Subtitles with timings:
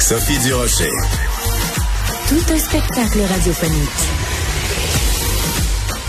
[0.00, 0.90] Sophie Durocher.
[2.28, 4.23] Tout un spectacle radiophonique.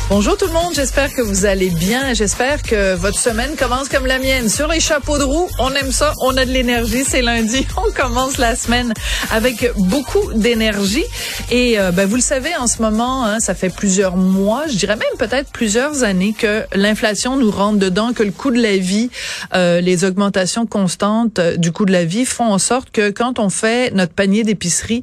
[0.08, 2.14] Bonjour tout le monde, j'espère que vous allez bien.
[2.14, 4.50] J'espère que votre semaine commence comme la mienne.
[4.50, 7.92] Sur les chapeaux de roue, on aime ça, on a de l'énergie, c'est lundi, on
[7.92, 8.94] commence la semaine
[9.32, 11.04] avec beaucoup d'énergie.
[11.50, 14.76] Et euh, ben, vous le savez, en ce moment, hein, ça fait plusieurs mois, je
[14.76, 18.78] dirais même peut-être plusieurs années que l'inflation nous rentre dedans, que le coût de la
[18.78, 19.10] vie,
[19.56, 23.40] euh, les augmentations constantes euh, du coût de la vie font en sorte que quand
[23.40, 25.02] on fait notre panier d'épicerie,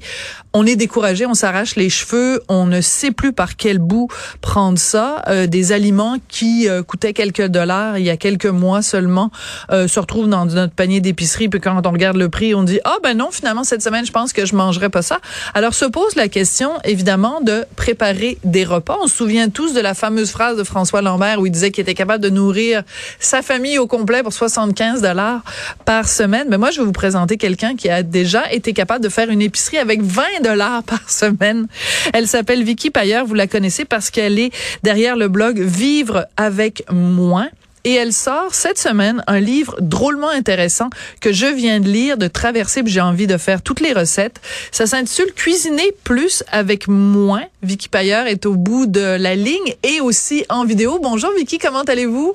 [0.54, 4.08] on est découragé, on s'arrache les cheveux, on ne sait plus par quel bout
[4.40, 5.22] prendre ça.
[5.28, 9.30] Euh, des aliments qui euh, coûtaient quelques dollars il y a quelques mois seulement
[9.70, 11.48] euh, se retrouvent dans notre panier d'épicerie.
[11.48, 14.12] Puis quand on regarde le prix, on dit ah ben non finalement cette semaine je
[14.12, 15.20] pense que je mangerai pas ça.
[15.54, 18.98] Alors se pose la question évidemment de préparer des repas.
[19.02, 21.82] On se souvient tous de la fameuse phrase de François Lambert où il disait qu'il
[21.82, 22.82] était capable de nourrir
[23.18, 25.42] sa famille au complet pour 75 dollars
[25.86, 26.48] par semaine.
[26.50, 29.40] Mais moi je vais vous présenter quelqu'un qui a déjà été capable de faire une
[29.40, 31.66] épicerie avec 20 dollars par semaine.
[32.12, 33.22] Elle s'appelle Vicky Payer.
[33.26, 37.48] Vous la connaissez parce qu'elle est derrière le blog Vivre avec moins.
[37.84, 40.88] Et elle sort cette semaine un livre drôlement intéressant
[41.20, 44.40] que je viens de lire, de traverser, j'ai envie de faire toutes les recettes.
[44.70, 47.42] Ça s'intitule Cuisiner plus avec moins.
[47.62, 51.00] Vicky Payer est au bout de la ligne et aussi en vidéo.
[51.02, 52.34] Bonjour Vicky, comment allez-vous?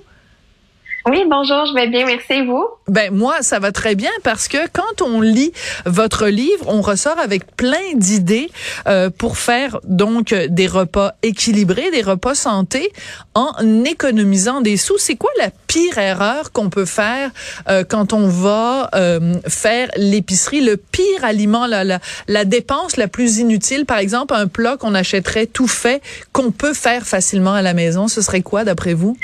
[1.09, 2.65] Oui, bonjour, je vais bien, merci vous?
[2.89, 5.53] Ben moi, ça va très bien parce que quand on lit
[5.85, 8.49] votre livre, on ressort avec plein d'idées
[8.89, 12.91] euh, pour faire donc des repas équilibrés, des repas santé
[13.35, 13.53] en
[13.85, 14.97] économisant des sous.
[14.97, 17.31] C'est quoi la pire erreur qu'on peut faire
[17.69, 23.07] euh, quand on va euh, faire l'épicerie, le pire aliment, la, la, la dépense la
[23.07, 26.01] plus inutile, par exemple un plat qu'on achèterait tout fait,
[26.33, 29.15] qu'on peut faire facilement à la maison, ce serait quoi d'après vous?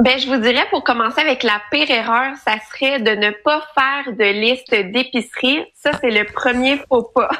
[0.00, 3.62] Ben, je vous dirais pour commencer avec la pire erreur, ça serait de ne pas
[3.74, 5.64] faire de liste d'épicerie.
[5.72, 7.30] Ça, c'est le premier faux pas.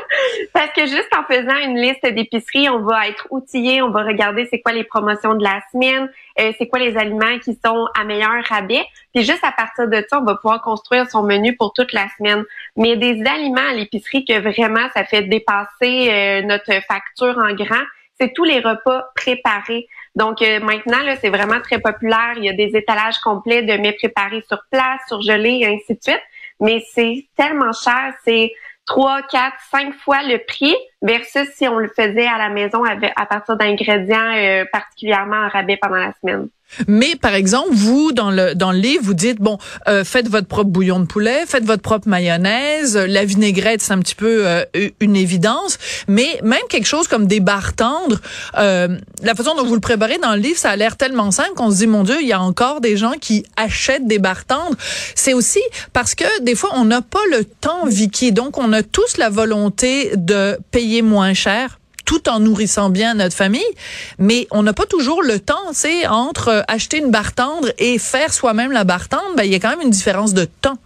[0.52, 4.48] Parce que juste en faisant une liste d'épicerie, on va être outillé, on va regarder
[4.50, 6.10] c'est quoi les promotions de la semaine,
[6.40, 8.84] euh, c'est quoi les aliments qui sont à meilleur rabais.
[9.14, 12.08] Puis juste à partir de ça, on va pouvoir construire son menu pour toute la
[12.18, 12.42] semaine.
[12.74, 17.84] Mais des aliments à l'épicerie que vraiment ça fait dépasser euh, notre facture en grand,
[18.20, 19.86] c'est tous les repas préparés.
[20.16, 22.34] Donc euh, maintenant, c'est vraiment très populaire.
[22.36, 26.02] Il y a des étalages complets de mets préparés sur place, surgelés, et ainsi de
[26.02, 26.22] suite.
[26.60, 28.52] Mais c'est tellement cher, c'est
[28.86, 33.26] trois, quatre, cinq fois le prix versus si on le faisait à la maison à
[33.26, 36.48] partir d'ingrédients euh, particulièrement en rabais pendant la semaine.
[36.86, 39.58] Mais par exemple, vous dans le dans le livre, vous dites bon,
[39.88, 43.98] euh, faites votre propre bouillon de poulet, faites votre propre mayonnaise, la vinaigrette c'est un
[43.98, 44.64] petit peu euh,
[45.00, 48.20] une évidence, mais même quelque chose comme des barres tendres,
[48.56, 51.54] euh, la façon dont vous le préparez dans le livre, ça a l'air tellement simple
[51.54, 54.44] qu'on se dit mon Dieu, il y a encore des gens qui achètent des barres
[54.44, 54.76] tendres.
[55.14, 55.60] C'est aussi
[55.92, 59.28] parce que des fois on n'a pas le temps, Vicky, donc on a tous la
[59.28, 61.80] volonté de payer moins cher
[62.10, 63.72] tout en nourrissant bien notre famille.
[64.18, 67.98] Mais on n'a pas toujours le temps, sais, entre euh, acheter une barre tendre et
[68.00, 70.78] faire soi-même la barre tendre, ben, il y a quand même une différence de temps.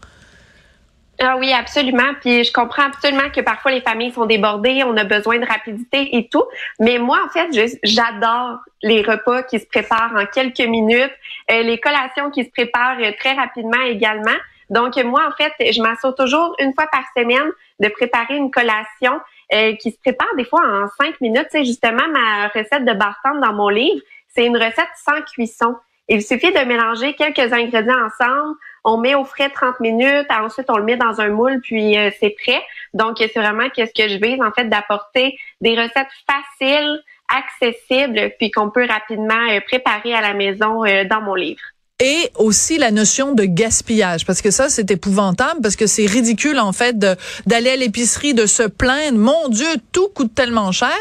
[1.20, 2.12] Ah oui, absolument.
[2.20, 6.16] Puis je comprends absolument que parfois les familles sont débordées, on a besoin de rapidité
[6.16, 6.44] et tout.
[6.80, 7.48] Mais moi, en fait,
[7.84, 11.12] j'adore les repas qui se préparent en quelques minutes,
[11.50, 14.36] euh, les collations qui se préparent euh, très rapidement également.
[14.70, 17.50] Donc moi, en fait, je m'assure toujours une fois par semaine
[17.80, 19.20] de préparer une collation
[19.52, 21.46] euh, qui se prépare des fois en cinq minutes.
[21.50, 24.00] C'est justement ma recette de bartende dans mon livre.
[24.28, 25.76] C'est une recette sans cuisson.
[26.08, 28.56] Il suffit de mélanger quelques ingrédients ensemble.
[28.84, 30.26] On met au frais 30 minutes.
[30.30, 32.62] Ensuite, on le met dans un moule, puis euh, c'est prêt.
[32.92, 38.50] Donc, c'est vraiment qu'est-ce que je vise, en fait, d'apporter des recettes faciles, accessibles, puis
[38.50, 41.62] qu'on peut rapidement euh, préparer à la maison dans mon livre
[42.00, 46.58] et aussi la notion de gaspillage parce que ça c'est épouvantable parce que c'est ridicule
[46.58, 46.98] en fait
[47.46, 49.16] d'aller à l'épicerie de se plaindre.
[49.16, 50.96] Mon dieu tout coûte tellement cher.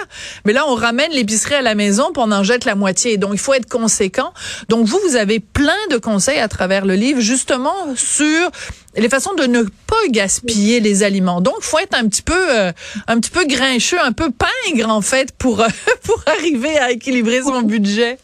[0.46, 3.18] Mais là on ramène l'épicerie à la maison pour on en jette la moitié.
[3.18, 4.34] Donc il faut être conséquent.
[4.70, 8.52] Donc vous vous avez plein de conseils à travers le livre justement sur
[8.96, 11.42] les façons de ne pas gaspiller les aliments.
[11.42, 12.72] Donc, faut être un petit peu, euh,
[13.08, 15.66] un petit peu grincheux, un peu pingre en fait pour
[16.04, 18.20] pour arriver à équilibrer son budget.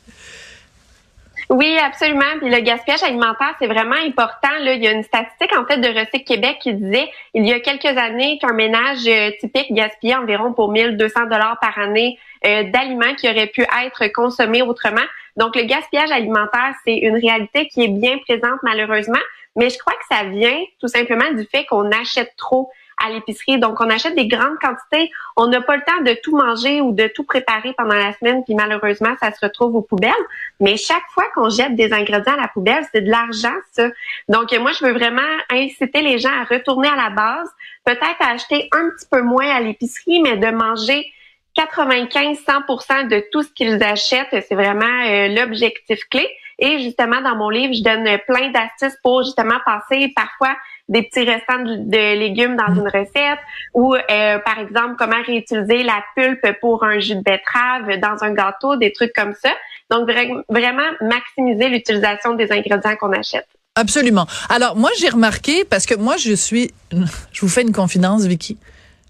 [1.49, 2.37] Oui, absolument.
[2.39, 4.51] Puis le gaspillage alimentaire, c'est vraiment important.
[4.61, 7.51] Là, il y a une statistique en fait de Recycle Québec qui disait il y
[7.51, 12.63] a quelques années qu'un ménage euh, typique gaspillait environ pour 1200 dollars par année euh,
[12.69, 15.01] d'aliments qui auraient pu être consommés autrement.
[15.37, 19.17] Donc le gaspillage alimentaire, c'est une réalité qui est bien présente malheureusement,
[19.55, 22.69] mais je crois que ça vient tout simplement du fait qu'on achète trop
[23.03, 23.59] à l'épicerie.
[23.59, 25.11] Donc, on achète des grandes quantités.
[25.35, 28.43] On n'a pas le temps de tout manger ou de tout préparer pendant la semaine,
[28.43, 30.11] puis malheureusement, ça se retrouve aux poubelles.
[30.59, 33.89] Mais chaque fois qu'on jette des ingrédients à la poubelle, c'est de l'argent, ça.
[34.27, 37.49] Donc, moi, je veux vraiment inciter les gens à retourner à la base,
[37.85, 41.11] peut-être à acheter un petit peu moins à l'épicerie, mais de manger
[41.57, 44.27] 95-100% de tout ce qu'ils achètent.
[44.47, 46.29] C'est vraiment euh, l'objectif clé.
[46.59, 50.55] Et justement, dans mon livre, je donne plein d'astuces pour justement passer parfois
[50.89, 53.39] des petits restants de, légumes dans une recette
[53.73, 58.33] ou euh, par exemple comment réutiliser la pulpe pour un jus de betterave dans un
[58.33, 59.51] gâteau, des trucs comme ça.
[59.89, 60.09] Donc
[60.49, 63.47] vraiment maximiser l'utilisation des ingrédients qu'on achète.
[63.75, 64.25] Absolument.
[64.49, 66.71] Alors moi j'ai remarqué parce que moi je suis
[67.31, 68.57] je vous fais une confidence Vicky.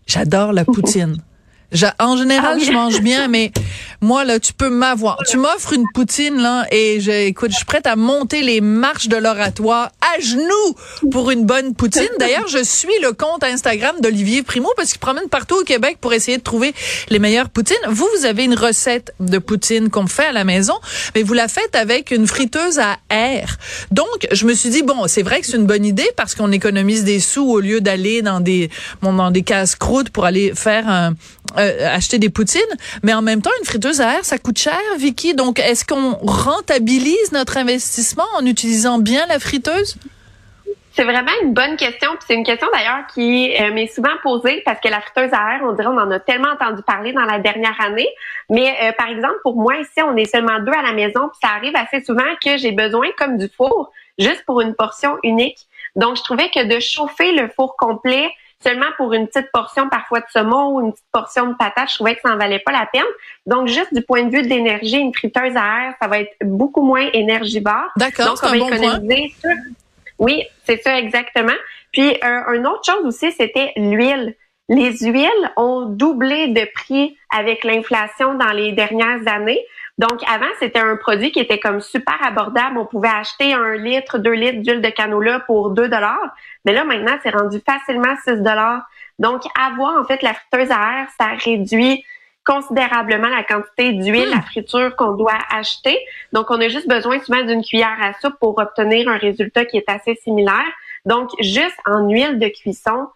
[0.05, 1.17] J'adore la poutine
[1.99, 3.51] en général, ah je mange bien, mais
[4.01, 5.17] moi là, tu peux m'avoir.
[5.29, 9.07] Tu m'offres une poutine là, et je, écoute, je suis prête à monter les marches
[9.07, 12.09] de l'oratoire à genoux pour une bonne poutine.
[12.19, 16.13] D'ailleurs, je suis le compte Instagram d'Olivier Primo parce qu'il promène partout au Québec pour
[16.13, 16.73] essayer de trouver
[17.09, 17.77] les meilleures poutines.
[17.87, 20.75] Vous, vous avez une recette de poutine qu'on fait à la maison,
[21.15, 23.57] mais vous la faites avec une friteuse à air.
[23.91, 26.51] Donc, je me suis dit bon, c'est vrai que c'est une bonne idée parce qu'on
[26.51, 28.69] économise des sous au lieu d'aller dans des
[29.01, 31.13] bon, dans des casse-croûtes pour aller faire un
[31.59, 32.61] euh, acheter des poutines,
[33.03, 35.33] mais en même temps, une friteuse à air, ça coûte cher, Vicky.
[35.33, 39.97] Donc, est-ce qu'on rentabilise notre investissement en utilisant bien la friteuse?
[40.93, 42.09] C'est vraiment une bonne question.
[42.27, 45.61] C'est une question d'ailleurs qui euh, m'est souvent posée parce que la friteuse à air,
[45.63, 48.09] on dirait, on en a tellement entendu parler dans la dernière année.
[48.49, 51.39] Mais euh, par exemple, pour moi ici, on est seulement deux à la maison, puis
[51.41, 55.59] ça arrive assez souvent que j'ai besoin comme du four juste pour une portion unique.
[55.95, 58.29] Donc, je trouvais que de chauffer le four complet,
[58.61, 61.95] seulement pour une petite portion parfois de saumon ou une petite portion de patate, je
[61.95, 63.03] trouvais que ça en valait pas la peine.
[63.45, 66.35] Donc, juste du point de vue de l'énergie, une friteuse à air, ça va être
[66.41, 67.89] beaucoup moins énergivore.
[67.95, 69.51] D'accord, c'est un bon économiser point.
[70.19, 71.53] Oui, c'est ça exactement.
[71.93, 74.35] Puis, euh, une autre chose aussi, c'était l'huile.
[74.67, 79.65] Les huiles ont doublé de prix avec l'inflation dans les dernières années.
[79.99, 82.77] Donc, avant, c'était un produit qui était comme super abordable.
[82.77, 86.33] On pouvait acheter un litre, deux litres d'huile de canola pour 2 dollars.
[86.63, 88.81] Mais là, maintenant, c'est rendu facilement 6 dollars.
[89.19, 92.05] Donc, avoir, en fait, la friteuse à air, ça réduit
[92.45, 94.43] considérablement la quantité d'huile à hmm.
[94.43, 95.99] friture qu'on doit acheter.
[96.31, 99.75] Donc, on a juste besoin souvent d'une cuillère à soupe pour obtenir un résultat qui
[99.75, 100.71] est assez similaire.
[101.03, 103.09] Donc, juste en huile de cuisson,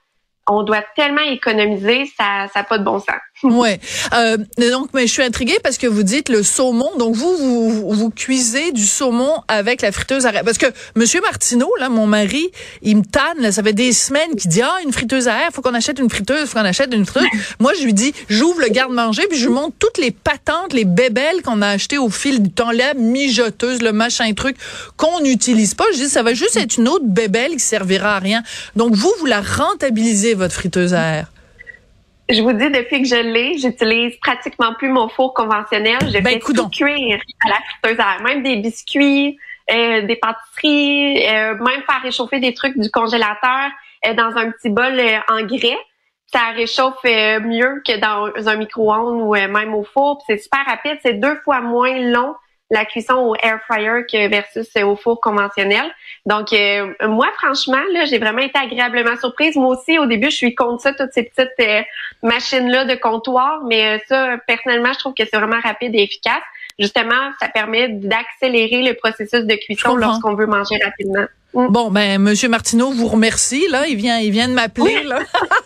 [0.48, 3.16] on doit tellement économiser, ça n'a pas de bon sens.
[3.44, 3.80] ouais.
[4.14, 4.38] Euh,
[4.72, 6.90] donc, mais je suis intriguée parce que vous dites le saumon.
[6.98, 10.44] Donc, vous, vous, vous cuisez du saumon avec la friteuse à air.
[10.44, 12.50] Parce que Monsieur Martineau, là, mon mari,
[12.82, 13.40] il me tanne.
[13.40, 16.00] Là, ça fait des semaines qu'il dit ah une friteuse à air, faut qu'on achète
[16.00, 17.30] une friteuse, faut qu'on achète une friteuse.
[17.60, 20.86] Moi, je lui dis j'ouvre le garde-manger puis je lui montre toutes les patentes, les
[20.86, 24.58] bébelles qu'on a achetées au fil du temps, la mijoteuse, le machin truc
[24.98, 25.86] qu'on n'utilise pas.
[25.94, 28.44] Je dis ça va juste être une autre bébelle qui servira à rien.
[28.76, 31.28] Donc, vous, vous la rentabilisez votre friteuse à air?
[32.30, 36.00] Je vous dis, depuis que je l'ai, j'utilise pratiquement plus mon four conventionnel.
[36.02, 38.22] Je ben, fais tout cuire à la friteuse à air.
[38.24, 39.38] Même des biscuits,
[39.72, 43.70] euh, des pâtisseries, euh, même faire réchauffer des trucs du congélateur
[44.06, 45.00] euh, dans un petit bol
[45.30, 45.78] en grès.
[46.32, 50.24] Ça réchauffe mieux que dans un micro-ondes ou même au four.
[50.26, 50.98] C'est super rapide.
[51.04, 52.34] C'est deux fois moins long
[52.74, 55.86] la cuisson au air fryer que versus au four conventionnel.
[56.26, 59.56] Donc euh, moi franchement là, j'ai vraiment été agréablement surprise.
[59.56, 61.82] Moi aussi au début, je suis contre ça toutes ces petites euh,
[62.24, 66.04] machines là de comptoir, mais euh, ça personnellement, je trouve que c'est vraiment rapide et
[66.04, 66.42] efficace.
[66.80, 71.28] Justement, ça permet d'accélérer le processus de cuisson lorsqu'on veut manger rapidement.
[71.54, 71.68] Mm.
[71.68, 73.88] Bon, ben, Monsieur Martineau vous remercie, là.
[73.88, 75.20] Il vient, il vient de m'appeler, là.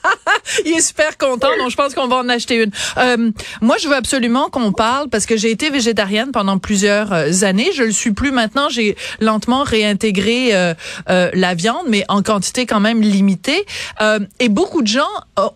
[0.65, 2.71] il est super content, donc je pense qu'on va en acheter une.
[2.97, 7.31] Euh, moi, je veux absolument qu'on parle parce que j'ai été végétarienne pendant plusieurs euh,
[7.43, 7.69] années.
[7.73, 8.69] Je le suis plus maintenant.
[8.69, 10.73] J'ai lentement réintégré euh,
[11.09, 13.65] euh, la viande, mais en quantité quand même limitée.
[14.01, 15.07] Euh, et beaucoup de gens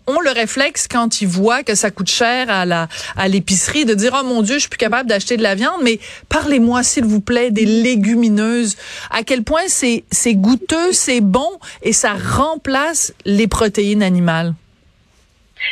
[0.06, 3.94] ont le réflexe quand ils voient que ça coûte cher à la à l'épicerie de
[3.94, 5.80] dire oh mon Dieu, je suis plus capable d'acheter de la viande.
[5.82, 5.98] Mais
[6.28, 8.76] parlez-moi s'il vous plaît des légumineuses.
[9.10, 14.54] À quel point c'est c'est goûteux, c'est bon et ça remplace les protéines animales.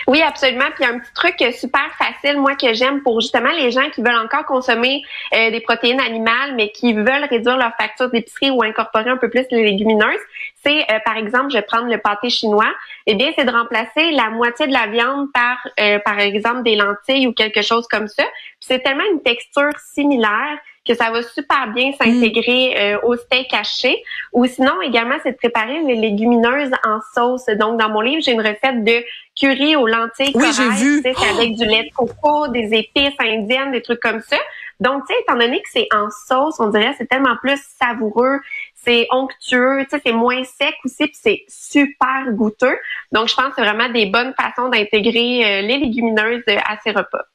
[0.08, 0.66] Oui, absolument.
[0.74, 4.22] Puis un petit truc super facile, moi, que j'aime pour justement les gens qui veulent
[4.24, 5.02] encore consommer
[5.34, 9.30] euh, des protéines animales, mais qui veulent réduire leur facture d'épicerie ou incorporer un peu
[9.30, 10.20] plus les légumineuses.
[10.64, 12.72] C'est, euh, par exemple, je vais prendre le pâté chinois.
[13.06, 16.76] Eh bien, c'est de remplacer la moitié de la viande par, euh, par exemple, des
[16.76, 18.24] lentilles ou quelque chose comme ça.
[18.60, 20.58] c'est tellement une texture similaire
[20.90, 24.02] que ça va super bien s'intégrer euh, au steak haché.
[24.32, 27.46] Ou sinon, également, c'est de préparer les légumineuses en sauce.
[27.58, 29.04] Donc, dans mon livre, j'ai une recette de
[29.38, 30.32] curry aux lentilles.
[30.34, 31.02] Oui, j'ai vu.
[31.30, 34.36] Avec du lait de coco, des épices indiennes, des trucs comme ça.
[34.80, 38.40] Donc, tu sais, étant donné que c'est en sauce, on dirait c'est tellement plus savoureux,
[38.74, 42.78] c'est onctueux, tu sais, c'est moins sec aussi, puis c'est super goûteux.
[43.12, 46.92] Donc, je pense que c'est vraiment des bonnes façons d'intégrer euh, les légumineuses à ces
[46.92, 47.26] repas.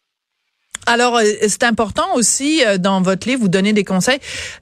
[0.85, 4.19] Alors, euh, c'est important aussi euh, dans votre livre, vous donnez des conseils.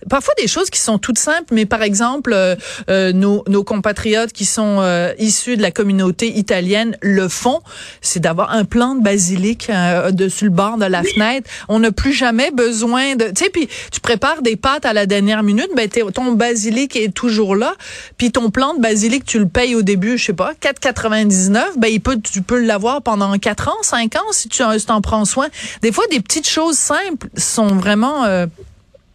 [0.09, 4.45] Parfois des choses qui sont toutes simples, mais par exemple, euh, nos, nos, compatriotes qui
[4.45, 4.83] sont
[5.17, 7.61] issus de la communauté italienne le font,
[8.01, 9.71] c'est d'avoir un plant de basilic
[10.11, 11.49] dessus le bord de la fenêtre.
[11.69, 13.25] On n'a plus jamais besoin de...
[13.25, 17.13] Tu sais, puis tu prépares des pâtes à la dernière minute, ben ton basilic est
[17.13, 17.73] toujours là,
[18.17, 21.87] puis ton plant de basilic, tu le payes au début, je sais pas, 4,99, ben
[21.87, 25.25] il peut, tu peux l'avoir pendant 4 ans, 5 ans si tu si en prends
[25.25, 25.47] soin.
[25.81, 28.45] Des fois, des petites choses simples sont vraiment euh,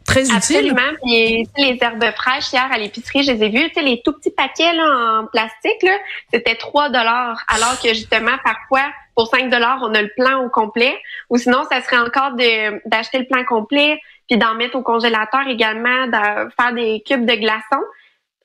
[0.05, 0.35] très utiles.
[0.37, 0.93] Absolument.
[1.05, 5.21] Les herbes fraîches, hier à l'épicerie, je les ai vues, les tout petits paquets là,
[5.21, 5.87] en plastique,
[6.33, 7.41] c'était 3 dollars.
[7.49, 10.97] Alors que justement, parfois, pour 5 dollars, on a le plan au complet.
[11.31, 12.33] Ou sinon, ça serait encore
[12.87, 17.35] d'acheter le plan complet, puis d'en mettre au congélateur également, de faire des cubes de
[17.35, 17.85] glaçons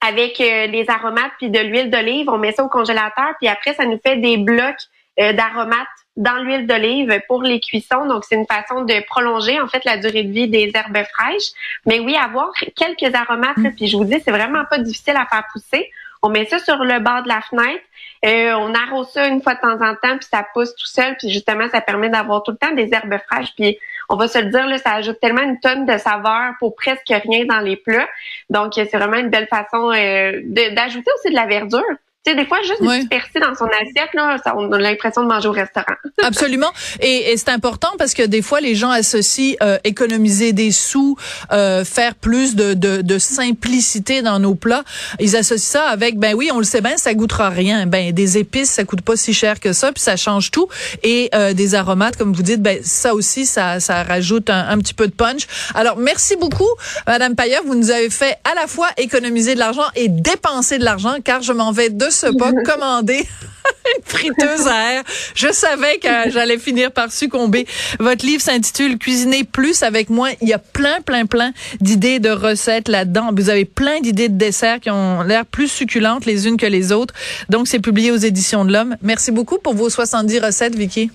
[0.06, 2.30] avec euh, les aromates puis de l'huile d'olive.
[2.30, 4.76] On met ça au congélateur, puis après, ça nous fait des blocs
[5.20, 8.06] euh, d'aromates dans l'huile d'olive pour les cuissons.
[8.06, 11.52] Donc, c'est une façon de prolonger, en fait, la durée de vie des herbes fraîches.
[11.86, 13.76] Mais oui, avoir quelques aromates, mm.
[13.76, 15.90] puis je vous dis, c'est vraiment pas difficile à faire pousser.
[16.22, 17.84] On met ça sur le bord de la fenêtre.
[18.26, 21.18] Euh, on arrose ça une fois de temps en temps, puis ça pousse tout seul.
[21.18, 23.54] Puis justement, ça permet d'avoir tout le temps des herbes fraîches.
[23.58, 23.78] Puis
[24.08, 27.10] on va se le dire, là, ça ajoute tellement une tonne de saveur pour presque
[27.10, 28.08] rien dans les plats.
[28.50, 31.84] Donc, c'est vraiment une belle façon euh, d'ajouter aussi de la verdure.
[32.26, 33.06] Tu sais, des fois, juste ouais.
[33.08, 35.96] percer dans son assiette, là, ça, on a l'impression de manger au restaurant.
[36.24, 36.72] Absolument.
[37.02, 41.18] Et, et c'est important parce que des fois, les gens associent euh, économiser des sous,
[41.52, 44.86] euh, faire plus de, de, de, simplicité dans nos plats.
[45.20, 47.88] Ils associent ça avec, ben oui, on le sait bien, ça goûtera rien.
[47.88, 50.70] Ben des épices, ça coûte pas si cher que ça, puis ça change tout.
[51.04, 54.78] Et euh, des aromates, comme vous dites, ben ça aussi, ça, ça rajoute un, un
[54.78, 55.46] petit peu de punch.
[55.76, 56.70] Alors, merci beaucoup,
[57.06, 57.64] Madame Payeur.
[57.66, 61.42] Vous nous avez fait à la fois économiser de l'argent et dépenser de l'argent, car
[61.42, 63.28] je m'en vais de ce pas commander
[63.98, 65.04] une friteuse à air.
[65.36, 67.66] Je savais que j'allais finir par succomber.
[68.00, 70.30] Votre livre s'intitule Cuisiner plus avec moi.
[70.42, 71.52] Il y a plein, plein, plein
[71.82, 73.32] d'idées de recettes là-dedans.
[73.36, 76.92] Vous avez plein d'idées de desserts qui ont l'air plus succulentes les unes que les
[76.92, 77.14] autres.
[77.50, 78.96] Donc, c'est publié aux éditions de l'Homme.
[79.02, 81.12] Merci beaucoup pour vos 70 recettes, Vicky.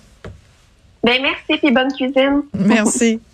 [1.03, 2.43] Ben, merci, et bonne cuisine.
[2.53, 3.19] Merci.